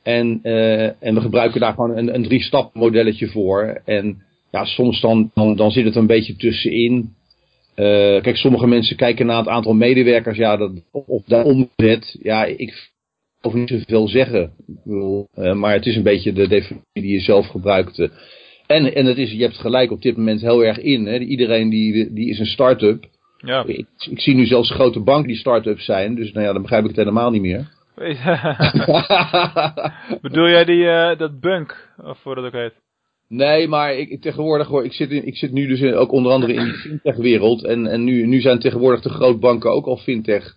[0.03, 0.39] En,
[0.99, 3.81] en we gebruiken daar gewoon een, een drie-stap modelletje voor.
[3.85, 7.13] En ja, soms dan, dan, dan zit het een beetje tussenin.
[8.21, 12.17] kijk, sommige mensen kijken naar het aantal medewerkers, ja, dat, of daar omzet.
[12.21, 12.93] Ja, ik
[13.45, 14.51] of niet zoveel zeggen.
[14.85, 18.09] Uh, maar het is een beetje de definitie die je zelf gebruikt.
[18.67, 21.05] En, en het is, je hebt gelijk op dit moment heel erg in.
[21.05, 21.17] Hè.
[21.17, 23.05] Iedereen die, die is een start-up.
[23.37, 23.63] Ja.
[23.65, 26.15] Ik, ik, zie nu zelfs grote banken die start-ups zijn.
[26.15, 27.73] Dus nou ja, dan begrijp ik het helemaal niet meer.
[30.21, 32.73] Bedoel jij die, uh, dat bunk, of hoe dat ook heet?
[33.27, 36.31] Nee, maar ik, tegenwoordig hoor, ik zit, in, ik zit nu dus in, ook onder
[36.31, 37.63] andere in die fintech wereld.
[37.63, 40.55] En, en nu, nu zijn tegenwoordig de grootbanken ook al fintech.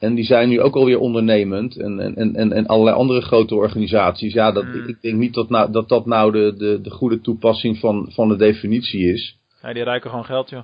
[0.00, 1.76] En die zijn nu ook alweer ondernemend.
[1.76, 4.32] En, en, en, en allerlei andere grote organisaties.
[4.32, 4.88] Ja, dat, Hmm.
[4.88, 8.28] ik denk niet dat nou, dat, dat nou de, de, de goede toepassing van, van
[8.28, 9.36] de definitie is.
[9.62, 10.62] Ja, die ruiken gewoon geld, joh.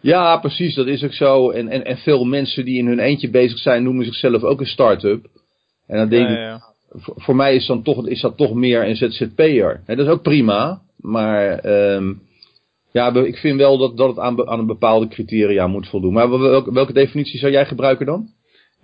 [0.00, 1.50] Ja, precies, dat is ook zo.
[1.50, 4.66] En, en, en veel mensen die in hun eentje bezig zijn, noemen zichzelf ook een
[4.66, 5.26] start-up.
[5.86, 8.54] En dan denk Ja, ik, ja, voor, voor mij is, dan toch, is dat toch
[8.54, 9.82] meer een ZZP'er.
[9.86, 10.80] Dat is ook prima.
[10.96, 12.12] Maar ehm
[12.92, 16.12] ja, ik vind wel dat, dat het aan, aan een bepaalde criteria moet voldoen.
[16.12, 18.28] Maar wel- welke, welke definitie zou jij gebruiken dan?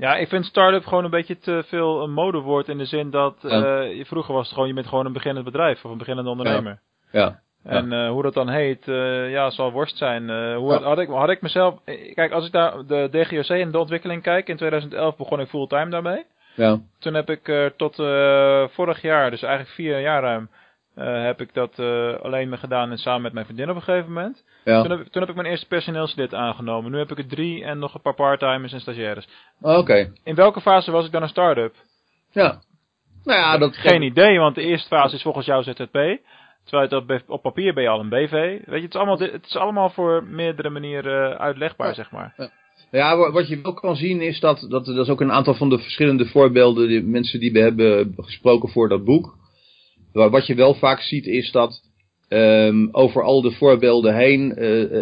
[0.00, 3.36] Ja, ik vind start-up gewoon een beetje te veel een modewoord in de zin dat
[3.40, 3.80] Ja.
[3.82, 6.80] eh, vroeger was het gewoon, je bent gewoon een beginnend bedrijf of een beginnende ondernemer.
[7.12, 7.40] Ja.
[7.64, 10.54] En eh, hoe dat dan heet, eh, ja, zal worst zijn.
[10.54, 11.74] Hoe had, ik, had ik mezelf,
[12.14, 15.90] kijk, als ik naar de DGOC en de ontwikkeling kijk, in 2011 begon ik fulltime
[15.90, 16.24] daarmee.
[16.54, 16.78] Ja.
[16.98, 20.48] Toen heb ik tot eh, vorig jaar, dus eigenlijk vier jaar ruim,
[20.94, 23.82] eh, heb ik dat eh, alleen maar gedaan en samen met mijn vriendin op een
[23.82, 24.44] gegeven moment.
[24.64, 24.82] ja.
[24.82, 26.90] Toen, heb, toen heb ik mijn eerste personeelslid aangenomen.
[26.90, 29.28] Nu heb ik er drie en nog een paar parttimers en stagiaires.
[29.60, 30.12] Oh, Oké.
[30.24, 31.74] In welke fase was ik dan een start-up?
[32.32, 32.60] Ja.
[33.24, 33.76] Nou ja, dat...
[33.76, 36.18] Geen idee, want de eerste fase is volgens jou ZZP.
[36.64, 38.30] Terwijl het op, papier ben je al een BV.
[38.30, 41.94] Weet je, het is allemaal, het is allemaal voor meerdere manieren eh, uitlegbaar, Ja.
[41.94, 42.34] zeg maar.
[42.90, 45.54] Ja, wa- wat je wel kan zien is dat, dat, dat is ook een aantal
[45.54, 49.36] van de verschillende voorbeelden, die mensen die we hebben gesproken voor dat boek.
[50.12, 51.80] Wa- Wat je wel vaak ziet is dat
[52.28, 54.56] ehm, over al de voorbeelden heen, eh,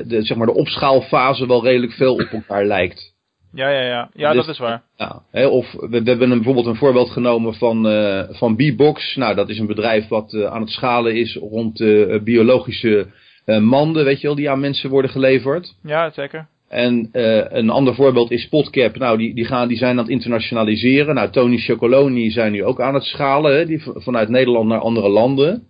[0.09, 3.17] de, zeg maar de opschaalfase wel redelijk veel op elkaar lijkt.
[3.53, 4.11] Ja, ja, ja.
[4.15, 4.83] Ja, Dus- dat is waar.
[4.97, 9.17] Ja, hè, of we, we hebben een, bijvoorbeeld een voorbeeld genomen van, eh van B-Box.
[9.17, 13.07] Nou, dat is een bedrijf wat eh, aan het schalen is rond eh, biologische
[13.45, 15.75] eh, manden, weet je wel, die aan mensen worden geleverd.
[15.83, 16.49] Ja, zeker.
[16.69, 18.97] En eh, een ander voorbeeld is Spotcap.
[18.97, 21.15] Nou, die, die, gaan, die zijn aan het internationaliseren.
[21.15, 23.57] Nou, Tony Chocoloni zijn nu ook aan het schalen.
[23.57, 25.67] Hè, die vanuit Nederland naar andere landen.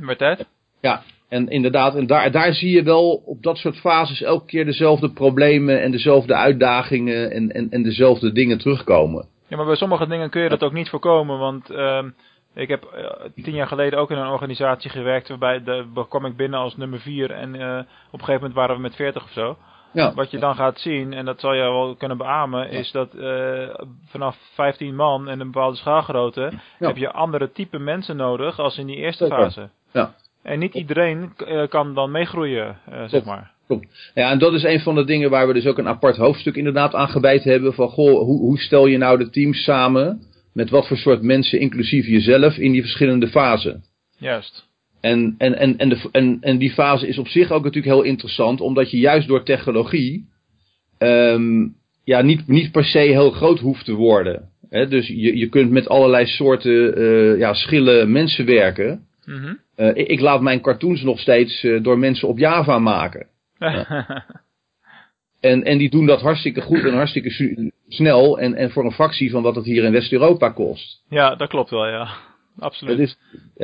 [0.00, 0.46] Met tijd.
[0.80, 4.64] Ja, en inderdaad, en daar, daar zie je wel op dat soort fases elke keer
[4.64, 9.26] dezelfde problemen en dezelfde uitdagingen en, en, en dezelfde dingen terugkomen.
[9.48, 12.08] Ja, maar bij sommige dingen kun je dat ook niet voorkomen, want ehm,
[12.54, 16.36] ik heb eh, tien jaar geleden ook in een organisatie gewerkt waarbij de, kwam ik
[16.36, 19.30] binnen als nummer vier en eh, op een gegeven moment waren we met veertig of
[19.30, 19.56] zo.
[19.92, 23.14] Ja, Wat je dan gaat zien, en dat zal je wel kunnen beamen, is dat
[23.14, 23.68] eh,
[24.06, 28.86] vanaf 15 man en een bepaalde schaalgrootte heb je andere type mensen nodig als in
[28.86, 29.42] die eerste Zeker.
[29.42, 29.68] fase.
[29.92, 30.14] Ja.
[30.42, 33.50] En niet iedereen eh, kan dan meegroeien, eh, zeg maar.
[33.66, 34.10] klopt.
[34.14, 36.56] Ja, en dat is een van de dingen waar we dus ook een apart hoofdstuk
[36.56, 37.74] inderdaad aan gewijd hebben.
[37.74, 40.22] Van, goh, hoe, hoe stel je nou de teams samen?
[40.52, 43.84] Met wat voor soort mensen, inclusief jezelf, in die verschillende fasen?
[44.18, 44.70] Juist.
[45.02, 48.02] En, en, en, en, de, en, en die fase is op zich ook natuurlijk heel
[48.02, 50.28] interessant, omdat je juist door technologie
[50.98, 51.66] ehm,
[52.04, 54.48] ja, niet, niet per se heel groot hoeft te worden.
[54.68, 59.06] Dus je, je kunt met allerlei soorten uh, ja, schillen mensen werken.
[59.24, 59.54] Mhm.
[59.76, 63.26] Uh, ik, ik, laat mijn cartoons nog steeds uh, door mensen op Java maken.
[65.40, 69.30] en, en die doen dat hartstikke goed en hartstikke snel en, en voor een fractie
[69.30, 71.02] van wat het hier in West-Europa kost.
[71.08, 72.08] Ja, dat klopt wel, ja.
[72.58, 72.96] Absoluut.
[72.96, 73.16] Dus,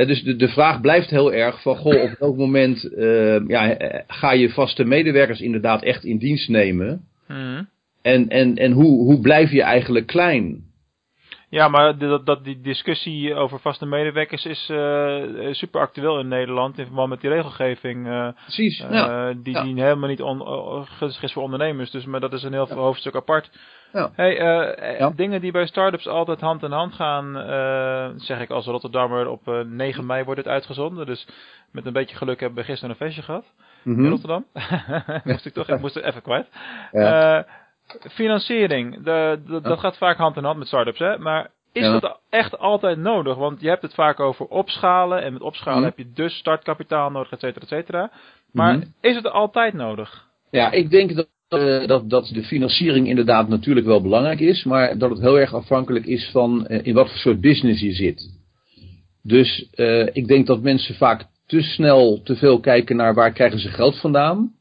[0.06, 2.88] dus de, de vraag blijft heel erg van, goh, op welk moment
[3.46, 7.00] ja, ga je vaste medewerkers inderdaad echt in dienst nemen?
[7.28, 7.62] Mhm.
[8.02, 10.67] En, en, en hoe, hoe blijf je eigenlijk klein?
[11.50, 16.78] Ja, maar dat, dat, die discussie over vaste medewerkers is uh, super actueel in Nederland
[16.78, 18.06] in verband met die regelgeving.
[18.06, 19.32] Uh, Precies, uh, ja.
[19.32, 19.62] Die, ja.
[19.62, 20.42] die helemaal niet on,
[20.86, 21.90] geschikt voor ondernemers.
[21.90, 22.74] Dus maar dat is een heel Ja.
[22.74, 23.50] hoofdstuk apart.
[23.92, 24.10] Ja.
[24.14, 25.12] Hey.
[25.16, 27.32] Dingen die bij startups altijd hand in hand gaan,
[28.20, 29.28] zeg ik als Rotterdammer.
[29.28, 31.06] Op 9 mei wordt het uitgezonden.
[31.06, 31.26] Dus
[31.72, 33.44] met een beetje geluk hebben we gisteren een feestje gehad
[33.82, 34.04] Mhm.
[34.04, 34.44] in Rotterdam.
[35.24, 36.48] moest ik toch ik moest er even kwijt.
[36.92, 37.46] Ja.
[38.10, 41.18] Financiering, de, de- dat gaat vaak hand in hand met startups, hè?
[41.18, 41.98] Maar is Ja.
[41.98, 43.36] dat echt altijd nodig?
[43.36, 45.22] Want je hebt het vaak over opschalen.
[45.22, 45.88] En met opschalen Mhm.
[45.88, 48.10] heb je dus startkapitaal nodig, et cetera, et cetera.
[48.52, 48.86] Maar Mhm.
[49.00, 50.26] is het altijd nodig?
[50.50, 54.98] Ja, ik denk dat, eh, dat, dat de financiering inderdaad natuurlijk wel belangrijk is, maar
[54.98, 58.36] dat het heel erg afhankelijk is van eh, in wat voor soort business je zit.
[59.22, 63.58] Dus eh, ik denk dat mensen vaak te snel te veel kijken naar waar krijgen
[63.58, 64.52] ze geld vandaan.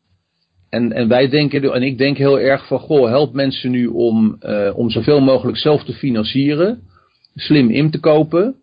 [0.70, 4.36] En, en wij denken, en ik denk heel erg van, goh, help mensen nu om,
[4.40, 6.80] eh, om zoveel mogelijk zelf te financieren,
[7.36, 8.56] slim in te kopen.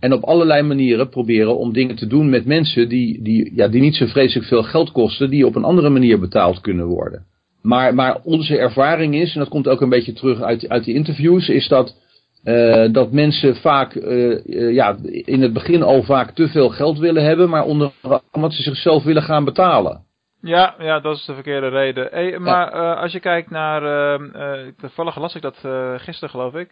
[0.00, 3.80] En op allerlei manieren proberen om dingen te doen met mensen die, die, ja, die
[3.80, 7.26] niet zo vreselijk veel geld kosten, die op een andere manier betaald kunnen worden.
[7.62, 10.94] Maar, maar onze ervaring is, en dat komt ook een beetje terug uit, uit die
[10.94, 11.96] interviews, is dat,
[12.44, 17.24] eh, dat mensen vaak eh, ja, in het begin al vaak te veel geld willen
[17.24, 17.90] hebben, maar onder
[18.32, 20.06] omdat ze zichzelf willen gaan betalen.
[20.40, 22.08] Ja, ja, dat is de verkeerde reden.
[22.10, 26.30] Hey, maar eh, als je kijkt naar, eh, eh, toevallig las ik dat eh, gisteren
[26.30, 26.70] geloof ik,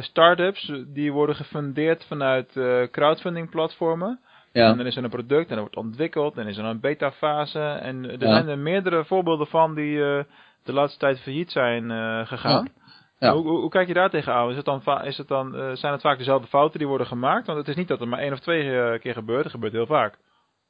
[0.00, 2.52] startups die worden gefundeerd vanuit
[2.90, 4.08] crowdfunding platformen.
[4.52, 6.80] En Ja, dan is er een product en dat wordt ontwikkeld en is er een
[6.80, 7.60] beta fase.
[7.60, 8.32] En er Ja.
[8.34, 9.96] zijn er meerdere voorbeelden van die
[10.64, 11.90] de laatste tijd failliet zijn
[12.26, 12.68] gegaan.
[13.18, 13.32] Ja.
[13.32, 14.50] Hoe, hoe, hoe kijk je daar tegenaan?
[14.50, 17.46] Is het dan, is het dan, zijn het vaak dezelfde fouten die worden gemaakt?
[17.46, 19.42] Want het is niet dat er maar één of twee keer gebeurt.
[19.42, 20.18] Het gebeurt heel vaak.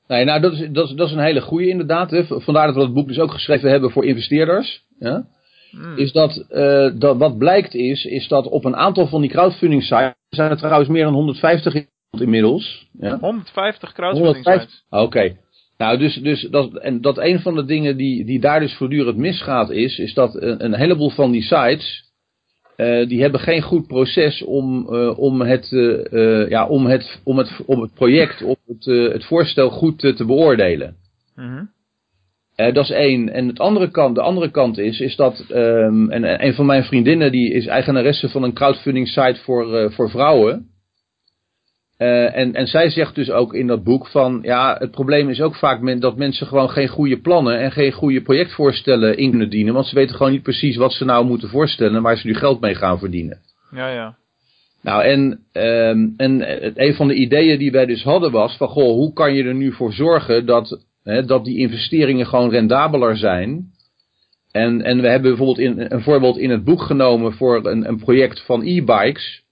[0.08, 2.10] Nee, nou dat is, dat, is, dat is een hele goede inderdaad.
[2.10, 2.24] Hè.
[2.26, 4.82] Vandaar dat we dat boek dus ook geschreven hebben voor investeerders.
[4.98, 5.26] Ja.
[5.70, 5.96] Hmm.
[5.96, 9.82] Is dat, eh, dat wat blijkt is, is dat op een aantal van die crowdfunding
[9.82, 11.88] sites, zijn er trouwens meer dan 150 in-
[12.18, 12.86] inmiddels.
[13.00, 13.18] Ja.
[13.18, 14.70] 150 crowdfunding 150?
[14.70, 14.84] sites.
[15.02, 15.36] Oké.
[15.78, 19.16] Nou, dus, dus dat, en dat een van de dingen die, die daar dus voortdurend
[19.16, 22.03] misgaat is, is dat een, een heleboel van die sites,
[22.76, 27.38] eh, die hebben geen goed proces om, eh, om, het, eh, ja, om, het, om,
[27.38, 30.96] het, om het project, om het, het voorstel goed te beoordelen.
[31.36, 31.64] Mhm.
[32.56, 33.32] Dat is één.
[33.32, 36.66] En het andere kant, de andere kant is, is dat ehm, en, en een van
[36.66, 40.66] mijn vriendinnen die is eigenaresse van een crowdfunding site voor, voor vrouwen.
[41.96, 45.40] Eh, en, en zij zegt dus ook in dat boek van, ja, het probleem is
[45.40, 49.50] ook vaak men, dat mensen gewoon geen goede plannen en geen goede projectvoorstellen in kunnen
[49.50, 49.74] dienen.
[49.74, 52.34] Want ze weten gewoon niet precies wat ze nou moeten voorstellen en waar ze nu
[52.34, 53.38] geld mee gaan verdienen.
[53.70, 54.16] Ja, ja.
[54.82, 58.68] Nou, en, ehm, en het- een van de ideeën die wij dus hadden was van,
[58.68, 63.16] goh, hoe kan je er nu voor zorgen dat, hè, dat die investeringen gewoon rendabeler
[63.16, 63.72] zijn?
[64.52, 67.98] En, en we hebben bijvoorbeeld in, een voorbeeld in het boek genomen voor een, een
[67.98, 69.43] project van e-bikes.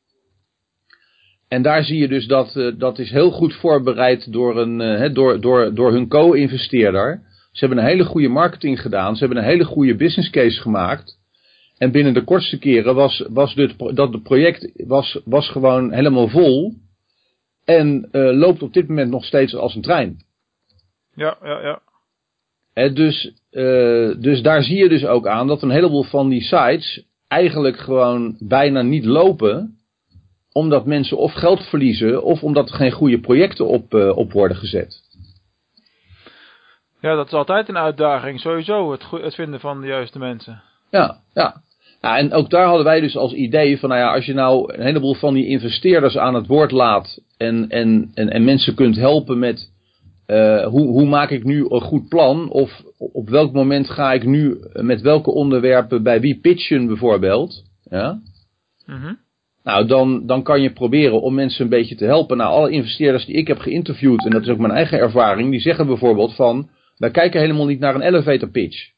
[1.52, 5.14] En daar zie je dus dat, eh, dat is heel goed voorbereid door, een, eh,
[5.14, 7.22] door, door, door hun co-investeerder.
[7.52, 9.14] Ze hebben een hele goede marketing gedaan.
[9.14, 11.18] Ze hebben een hele goede business case gemaakt.
[11.78, 16.28] En binnen de kortste keren was, was dit, dat het project was, was gewoon helemaal
[16.28, 16.74] vol.
[17.64, 20.16] En eh, loopt op dit moment nog steeds als een trein.
[21.14, 21.80] Ja, ja, ja.
[22.74, 23.32] Hè, dus,
[24.20, 28.36] dus daar zie je dus ook aan dat een heleboel van die sites eigenlijk gewoon
[28.38, 29.76] bijna niet lopen.
[30.52, 34.56] Omdat mensen of geld verliezen of omdat er geen goede projecten op, eh, op worden
[34.56, 35.00] gezet.
[37.00, 38.40] Ja, dat is altijd een uitdaging.
[38.40, 40.62] Sowieso het, het vinden van de juiste mensen.
[40.90, 41.62] Ja, ja.
[42.00, 42.18] ja.
[42.18, 44.82] En ook daar hadden wij dus als idee van, nou ja, als je nou een
[44.82, 49.38] heleboel van die investeerders aan het woord laat en, en, en, en mensen kunt helpen
[49.38, 49.70] met
[50.26, 54.24] eh, hoe, hoe maak ik nu een goed plan of op welk moment ga ik
[54.24, 57.64] nu met welke onderwerpen bij wie pitchen bijvoorbeeld.
[57.90, 58.20] Ja.
[58.86, 59.14] Mhm.
[59.62, 62.37] Nou, dan, dan kan je proberen om mensen een beetje te helpen.
[62.37, 65.61] Nou, alle investeerders die ik heb geïnterviewd, en dat is ook mijn eigen ervaring, die
[65.61, 68.90] zeggen bijvoorbeeld van, wij kijken helemaal niet naar een elevator pitch.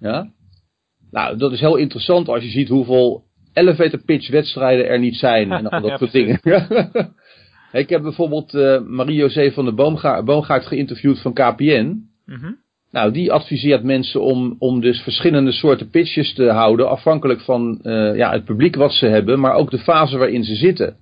[0.00, 0.32] Ja?
[1.10, 5.52] Nou, dat is heel interessant als je ziet hoeveel elevator pitch wedstrijden er niet zijn
[5.52, 6.40] en al dat Ja, soort dingen.
[7.72, 12.10] ik heb bijvoorbeeld uh, Marie-José van de Boomgaard, Boomgaard geïnterviewd van KPN.
[12.24, 12.52] Mhm.
[12.96, 18.16] Nou, die adviseert mensen om, om dus verschillende soorten pitches te houden, afhankelijk van uh,
[18.16, 20.96] ja, het publiek wat ze hebben, maar ook de fase waarin ze zitten.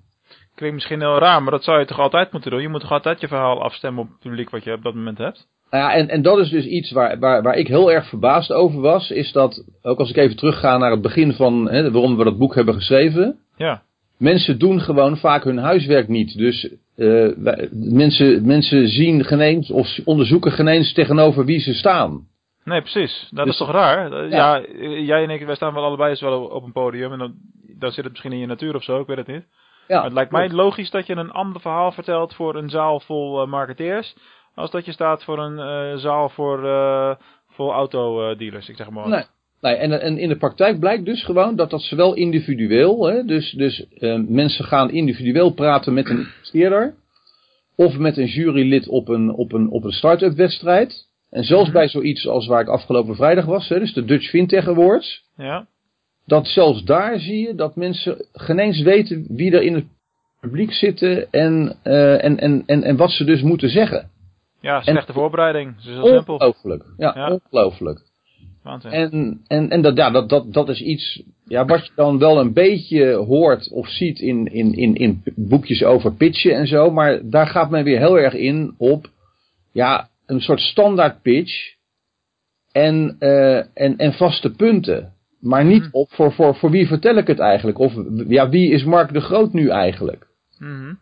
[0.55, 2.61] Klinkt misschien heel raar, maar dat zou je toch altijd moeten doen?
[2.61, 5.19] Je moet toch altijd je verhaal afstemmen op het publiek wat je op dat moment
[5.19, 5.47] hebt?
[5.71, 8.53] Nou ja, en, en dat is dus iets waar, waar, waar ik heel erg verbaasd
[8.53, 12.17] over was, is dat, ook als ik even terugga naar het begin van hè, waarom
[12.17, 13.83] we dat boek hebben geschreven, Ja.
[14.19, 16.37] mensen doen gewoon vaak hun huiswerk niet.
[16.37, 21.75] Dus uh, wij, mensen, mensen zien geen eens of onderzoeken geen eens tegenover wie ze
[21.75, 22.27] staan.
[22.65, 23.29] Nee, precies.
[23.31, 24.29] Dat Dus- is toch raar?
[24.29, 24.65] Ja, Ja.
[24.99, 27.35] jij en ik, wij staan wel allebei eens wel op een podium en dan,
[27.79, 29.45] dan zit het misschien in je natuur of zo, ik weet het niet.
[29.89, 33.01] Ja, Maar het lijkt mij logisch dat je een ander verhaal vertelt voor een zaal
[33.01, 34.15] vol eh, marketeers,
[34.55, 37.15] als dat je staat voor een eh, zaal voor, eh
[37.51, 39.09] voor autodealers, ik zeg maar.
[39.09, 39.25] Nee.
[39.65, 43.51] Nee, en, en in de praktijk blijkt dus gewoon dat dat zowel individueel, hè, dus,
[43.51, 46.95] dus uh, mensen gaan individueel praten met een investeerder,
[47.77, 51.07] of met een jurylid op een, op een, op een start-up wedstrijd.
[51.31, 54.69] En zelfs bij zoiets als waar ik afgelopen vrijdag was, hè, dus de Dutch Fintech
[54.69, 55.67] Awards, Ja,
[56.27, 59.85] dat zelfs daar zie je dat mensen geen eens weten wie er in het
[60.41, 64.11] publiek zitten en, uh, en, en, en, en wat ze dus moeten zeggen.
[64.61, 65.77] ja slechte voorbereiding.
[65.77, 66.35] Dus heel simpel.
[66.35, 66.85] Ongelooflijk.
[66.97, 67.31] Ja, Ja.
[67.31, 68.13] ongelooflijk.
[68.65, 68.91] Waanzin.
[68.91, 72.41] En, en, en dat, ja, dat, dat, dat is iets ja, wat je dan wel
[72.41, 76.91] een beetje hoort of ziet in, in, in, in boekjes over pitchen en zo.
[76.91, 79.11] Maar daar gaat men weer heel erg in op
[79.73, 81.75] ja, een soort standaard pitch
[82.73, 85.13] en, uh, en, en vaste punten.
[85.41, 87.79] Maar niet op voor, voor, voor wie vertel ik het eigenlijk?
[87.79, 87.93] Of
[88.29, 90.27] ja, wie is Mark de Groot nu eigenlijk?
[90.59, 90.95] Mhm.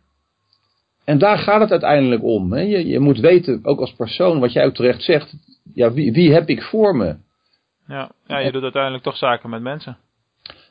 [1.05, 2.53] En daar gaat het uiteindelijk om.
[2.53, 2.61] Hè?
[2.61, 5.35] Je, je moet weten, ook als persoon, wat jij ook terecht zegt.
[5.75, 7.17] Ja, wie, wie heb ik voor me?
[7.93, 8.11] Ja.
[8.27, 9.97] ja, je doet uiteindelijk toch zaken met mensen.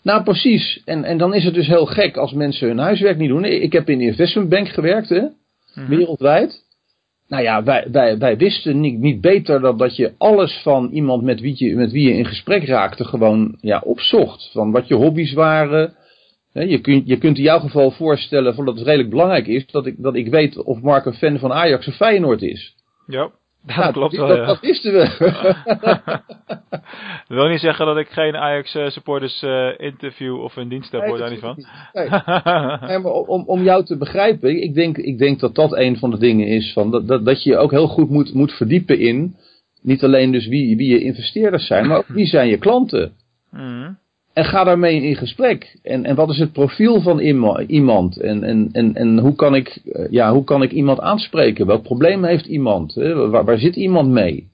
[0.04, 0.82] Nou, precies.
[0.86, 3.46] En, en dan is het dus heel gek als mensen hun huiswerk niet doen.
[3.46, 5.22] Ik heb in de investmentbank gewerkt, hè?
[5.76, 5.90] Mhm.
[5.90, 6.70] wereldwijd.
[7.28, 11.24] Nou ja, wij, wij, wij wisten niet, niet beter dan dat je alles van iemand
[11.24, 14.50] met wie je, met wie je in gesprek raakte gewoon ja, opzocht.
[14.52, 15.96] Van wat je hobby's waren.
[16.54, 19.66] Hè, Je kunt, je kunt in jouw geval voorstellen van dat het redelijk belangrijk is
[19.66, 22.76] dat ik, dat ik weet of Mark een fan van Ajax of Feyenoord is.
[23.08, 23.32] Ja,
[23.66, 24.46] dat Nou, klopt wel, dat, ja.
[24.46, 25.10] dat wisten we.
[27.28, 30.92] Dat wil niet zeggen dat ik geen Ajax eh, supporters eh, interview of in dienst
[30.92, 31.66] heb, hoor daar niet van.
[31.94, 32.10] Nee.
[32.90, 36.12] Nee, maar om, om jou te begrijpen, ik denk, ik denk dat dat een van
[36.12, 36.74] de dingen is.
[36.74, 39.36] Van dat, dat, dat je je ook heel goed moet, moet verdiepen in.
[39.82, 43.14] Niet alleen dus wie, wie je investeerders zijn, maar ook wie zijn je klanten.
[43.52, 43.92] Mhm.
[44.34, 45.78] En ga daarmee in gesprek.
[45.84, 47.20] En, en wat is het profiel van
[47.68, 48.18] iemand?
[48.18, 51.66] En, en, en, en hoe, kan ik, eh, ja, hoe kan ik iemand aanspreken?
[51.66, 52.94] Welk probleem heeft iemand?
[52.94, 54.48] Waar, waar zit iemand mee?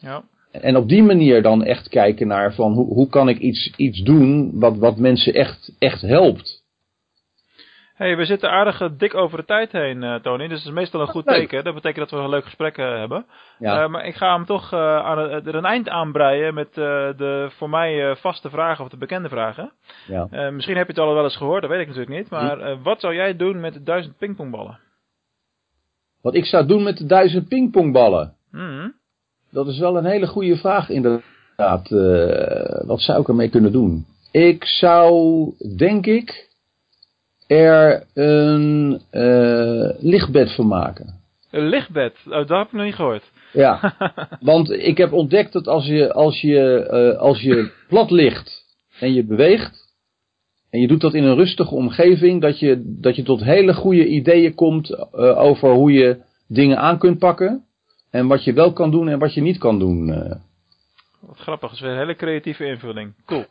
[0.00, 0.22] Ja.
[0.50, 4.02] En op die manier dan echt kijken naar van hoe, hoe kan ik iets, iets
[4.02, 6.61] doen wat, wat mensen echt, echt helpt.
[7.94, 10.48] Hey, we zitten aardig eh, dik over de tijd heen, eh, Tony.
[10.48, 11.34] Dus dat is meestal een goed leuk.
[11.36, 11.64] teken.
[11.64, 13.26] Dat betekent dat we een leuk gesprek eh, hebben.
[13.58, 13.88] Ja.
[13.88, 18.16] Maar ik ga hem toch aan het- er een eind aanbreien met de voor mij
[18.16, 19.72] vaste vragen of de bekende vragen.
[20.06, 20.50] ja.
[20.50, 22.30] Misschien heb je het al wel eens gehoord, dat weet ik natuurlijk niet.
[22.30, 24.78] Maar eh, wat zou jij doen met de duizend pingpongballen?
[26.22, 28.34] Wat ik zou doen met de duizend pingpongballen.
[28.50, 28.88] Mhm.
[29.50, 31.88] Dat is wel een hele goede vraag inderdaad.
[32.86, 34.06] Wat zou ik ermee kunnen doen?
[34.30, 35.44] Ik zou,
[35.76, 36.50] denk ik,
[37.52, 41.20] er een eh, lichtbed van maken.
[41.50, 43.30] Een lichtbed, oh, dat heb ik nog niet gehoord.
[43.52, 43.94] Ja,
[44.40, 48.64] want ik heb ontdekt dat als je, als je, eh, als je plat ligt
[48.98, 49.90] en je beweegt,
[50.70, 54.06] en je doet dat in een rustige omgeving, dat je, dat je tot hele goede
[54.06, 57.64] ideeën komt eh, over hoe je dingen aan kunt pakken.
[58.10, 60.06] En wat je wel kan doen en wat je niet kan doen.
[61.20, 63.14] Wat grappig, dat is weer een hele creatieve invulling.
[63.26, 63.44] Cool.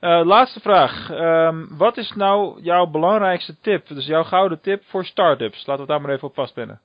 [0.00, 1.10] Eh, laatste vraag.
[1.10, 3.86] Ehm, wat is nou jouw belangrijkste tip?
[3.88, 5.66] Dus jouw gouden tip voor start-ups.
[5.66, 6.80] Laten we daar maar even op vastpinnen.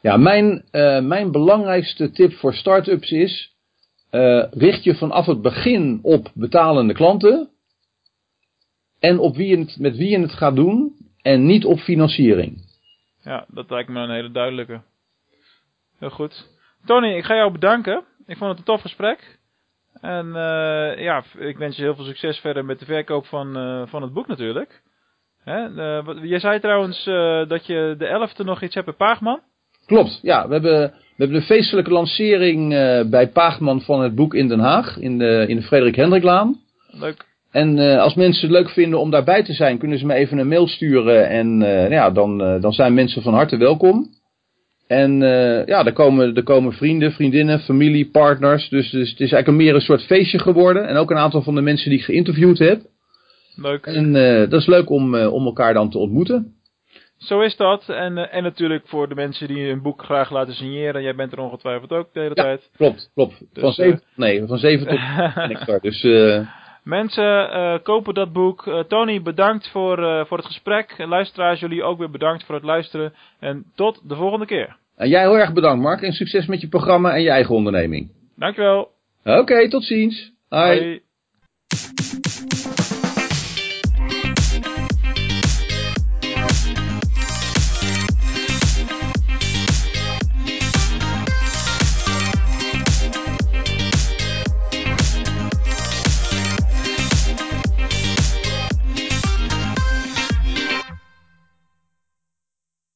[0.00, 3.54] Ja, mijn, eh, mijn belangrijkste tip voor start-ups is,
[4.10, 7.50] eh, richt je vanaf het begin op betalende klanten.
[9.00, 10.94] En op wie je het, met wie je het gaat doen.
[11.22, 12.64] En niet op financiering.
[13.22, 14.80] Ja, dat lijkt me een hele duidelijke.
[15.98, 16.48] Heel goed.
[16.84, 18.04] Tony, ik ga jou bedanken.
[18.26, 19.35] Ik vond het een tof gesprek.
[20.06, 23.82] En eh, ja, ik wens je heel veel succes verder met de verkoop van, eh,
[23.86, 24.82] van het boek natuurlijk.
[25.44, 25.64] Hè?
[25.76, 27.04] eh, jij zei trouwens
[27.48, 29.40] dat je de 11e nog iets hebt bij Paagman.
[29.86, 30.46] Klopt, ja.
[30.46, 32.68] We hebben, we hebben de feestelijke lancering
[33.10, 34.96] bij Paagman van het boek in Den Haag.
[34.96, 36.60] In de, in de Frederik Hendriklaan.
[36.90, 37.24] Leuk.
[37.50, 40.48] En als mensen het leuk vinden om daarbij te zijn, kunnen ze me even een
[40.48, 41.28] mail sturen.
[41.28, 44.15] En eh, ja, dan, dan zijn mensen van harte welkom.
[44.86, 48.68] En uh, ja, er komen, er komen vrienden, vriendinnen, familie, partners.
[48.68, 50.88] Dus, dus het is eigenlijk meer een soort feestje geworden.
[50.88, 52.80] En ook een aantal van de mensen die ik geïnterviewd heb.
[53.56, 53.86] Leuk.
[53.86, 56.54] En uh, dat is leuk om, uh, om elkaar dan te ontmoeten.
[57.16, 57.88] Zo is dat.
[57.88, 61.02] En, en natuurlijk voor de mensen die een boek graag laten signeren.
[61.02, 62.70] Jij bent er ongetwijfeld ook de hele ja, tijd.
[62.76, 63.38] Klopt, klopt.
[63.38, 64.98] Dus, van, zeven, nee, van zeven tot
[65.50, 65.80] ik daar.
[65.80, 66.02] Dus...
[66.86, 68.66] Mensen, uh, kopen dat boek.
[68.66, 70.94] Uh, Tony, bedankt voor, uh, voor het gesprek.
[70.98, 73.12] En luisteraars, jullie ook weer bedankt voor het luisteren.
[73.40, 74.76] En tot de volgende keer.
[74.96, 76.02] En jij heel erg bedankt, Mark.
[76.02, 78.10] En succes met je programma en je eigen onderneming.
[78.36, 78.90] Dankjewel.
[79.24, 80.32] Oké, okay, tot ziens.
[80.48, 80.78] Hoi.
[80.78, 81.00] Hoi.